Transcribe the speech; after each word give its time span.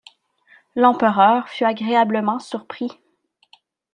L’empereur 0.75 1.47
fut 1.49 1.63
agréablement 1.63 2.39
surpris. 2.39 2.89